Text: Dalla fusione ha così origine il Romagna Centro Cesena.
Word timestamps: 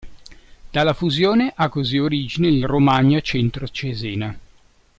Dalla 0.71 0.95
fusione 0.95 1.53
ha 1.55 1.69
così 1.69 1.99
origine 1.99 2.47
il 2.47 2.65
Romagna 2.65 3.21
Centro 3.21 3.67
Cesena. 3.67 4.35